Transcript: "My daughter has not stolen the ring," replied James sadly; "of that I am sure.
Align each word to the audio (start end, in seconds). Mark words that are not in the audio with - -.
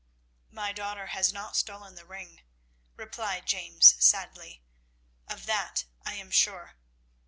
"My 0.49 0.73
daughter 0.73 1.05
has 1.13 1.31
not 1.31 1.55
stolen 1.55 1.93
the 1.93 2.07
ring," 2.07 2.41
replied 2.95 3.45
James 3.45 4.03
sadly; 4.03 4.63
"of 5.27 5.45
that 5.45 5.85
I 6.03 6.15
am 6.15 6.31
sure. 6.31 6.73